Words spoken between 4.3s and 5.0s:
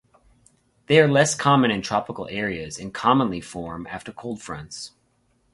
fronts.